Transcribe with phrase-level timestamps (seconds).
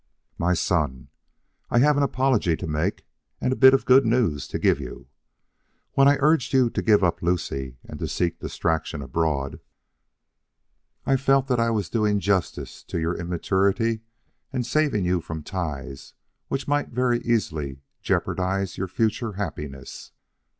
[0.39, 1.09] My Son:
[1.69, 3.05] I have an apology to make
[3.39, 5.05] and a bit of news to give you.
[5.93, 9.59] When I urged you to give up Lucie and to seek distraction abroad,
[11.05, 13.99] I felt that I was doing justice to your immaturity
[14.51, 16.15] and saving you from ties
[16.47, 20.13] which might very easily jeopardize your future happiness.